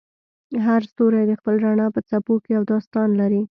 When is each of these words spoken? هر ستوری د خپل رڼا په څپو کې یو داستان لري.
هر 0.65 0.81
ستوری 0.91 1.23
د 1.27 1.31
خپل 1.39 1.55
رڼا 1.65 1.87
په 1.95 1.99
څپو 2.09 2.33
کې 2.43 2.49
یو 2.55 2.63
داستان 2.71 3.09
لري. 3.19 3.41